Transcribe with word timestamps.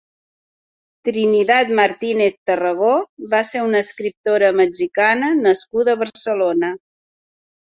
Trinidad 1.09 1.73
Martínez 1.79 2.39
Tarragó 2.49 2.89
va 3.35 3.43
ser 3.51 3.63
una 3.67 3.83
escriptora 3.87 4.51
mexicana 4.63 5.33
nascuda 5.43 5.97
a 5.97 6.01
Barcelona. 6.05 6.75